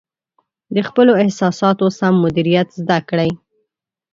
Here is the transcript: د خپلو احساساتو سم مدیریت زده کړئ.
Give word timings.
د 0.75 0.77
خپلو 0.87 1.11
احساساتو 1.23 1.85
سم 1.99 2.13
مدیریت 2.23 2.67
زده 2.79 2.97
کړئ. 3.09 3.31